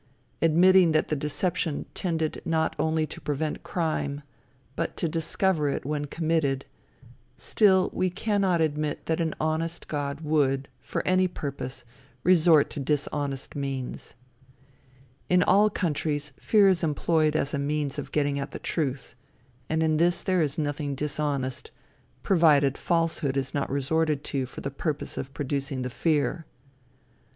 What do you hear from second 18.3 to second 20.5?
at the truth, and in this there